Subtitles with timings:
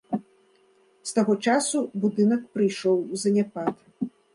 [1.11, 3.75] З таго часу будынак прыйшоў у заняпад.